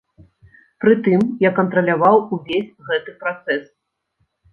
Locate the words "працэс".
3.21-3.61